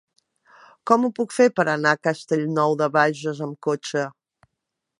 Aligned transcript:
Com 0.91 1.03
ho 1.05 1.11
puc 1.19 1.35
fer 1.35 1.45
per 1.59 1.65
anar 1.73 1.91
a 1.97 2.01
Castellnou 2.07 2.73
de 2.81 2.87
Bages 2.97 3.43
amb 3.49 3.61
cotxe? 3.67 4.07